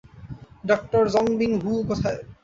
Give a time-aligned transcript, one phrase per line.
[0.63, 0.81] ডাঃ
[1.13, 2.19] Jung Byungho কোথায়?